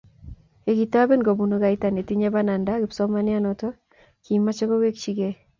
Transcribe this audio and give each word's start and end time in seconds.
Ye 0.65 0.71
kitoben 0.79 1.21
kobunuu 1.25 1.61
kaita 1.63 1.87
netinye 1.91 2.27
bananda 2.35 2.73
kisomanian 2.81 3.41
noto 3.45 3.67
kimeche 4.23 4.63
kowekchikei. 4.69 5.35